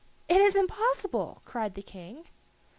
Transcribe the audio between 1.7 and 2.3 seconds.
the King.